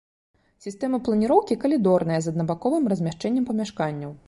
Сістэма 0.65 0.99
планіроўкі 1.09 1.57
калідорная 1.65 2.19
з 2.27 2.33
аднабаковым 2.35 2.91
размяшчэннем 2.95 3.49
памяшканняў. 3.51 4.11